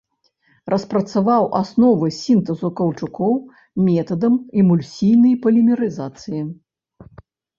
[0.73, 3.33] Распрацаваў асновы сінтэзу каўчукоў
[3.89, 6.41] метадам эмульсійнай полімерызацыі.